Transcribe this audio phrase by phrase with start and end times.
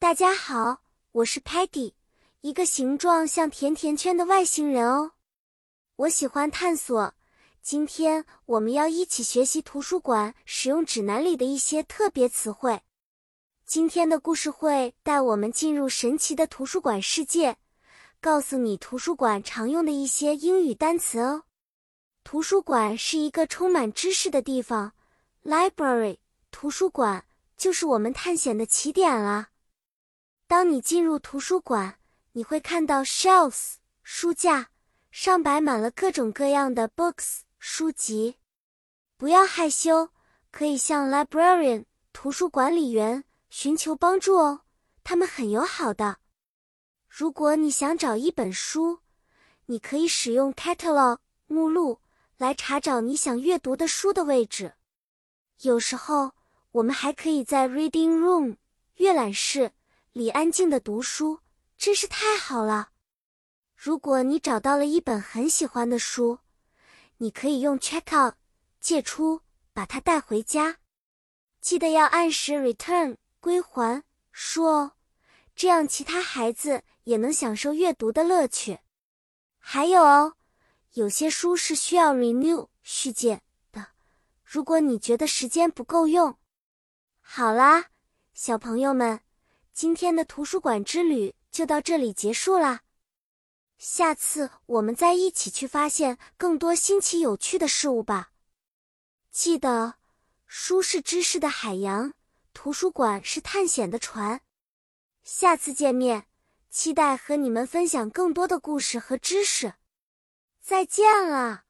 [0.00, 1.92] 大家好，我是 Patty，
[2.42, 5.10] 一个形状像甜甜圈的外星人哦。
[5.96, 7.14] 我喜欢探索。
[7.62, 12.80] 今天我们要一起学习图书馆使用指南里的一些特别词汇。
[13.66, 17.56] 今天的故事会带我们进入神奇的图书馆世界，
[18.20, 21.42] 告诉你图书馆常用的一些英语单词哦。
[22.22, 24.92] 图书馆是一个充满知识的地方
[25.42, 26.18] ，Library
[26.52, 27.24] 图书馆
[27.56, 29.48] 就是我们探险的起点啦。
[30.48, 31.98] 当你进入图书馆，
[32.32, 34.70] 你会看到 shelves 书架
[35.10, 38.36] 上摆满了各种各样的 books 书籍。
[39.18, 40.08] 不要害羞，
[40.50, 41.84] 可以向 librarian
[42.14, 44.62] 图书管理员寻求帮助哦，
[45.04, 46.16] 他们很友好的。
[47.06, 49.00] 如果你想找一本书，
[49.66, 52.00] 你可以使用 catalog 目录
[52.38, 54.72] 来查找你想阅读的书的位置。
[55.60, 56.32] 有时候，
[56.70, 58.56] 我们还可以在 reading room
[58.94, 59.72] 阅览室。
[60.18, 61.38] 里安静的读书
[61.76, 62.90] 真是太好了。
[63.76, 66.40] 如果你找到了一本很喜欢的书，
[67.18, 68.34] 你可以用 check out
[68.80, 70.78] 借出，把它带回家。
[71.60, 74.02] 记得要按时 return 归还
[74.32, 74.94] 书哦，
[75.54, 78.80] 这样其他孩子也能享受阅读的乐趣。
[79.60, 80.34] 还有哦，
[80.94, 83.86] 有些书是需要 renew 续借的。
[84.42, 86.36] 如果你觉得时间不够用，
[87.20, 87.90] 好啦，
[88.34, 89.20] 小朋友们。
[89.80, 92.80] 今天的图书馆之旅就到这里结束啦，
[93.78, 98.32] 下次我们再一起去发现更多新奇有趣的事物吧。
[99.30, 99.94] 记得，
[100.48, 102.12] 书是知识的海洋，
[102.52, 104.40] 图书馆是探险的船。
[105.22, 106.26] 下次见面，
[106.68, 109.74] 期待和你们分享更多的故事和知识。
[110.60, 111.67] 再见了。